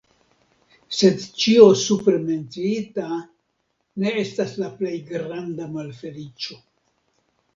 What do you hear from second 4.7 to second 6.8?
plej granda malfeliĉo.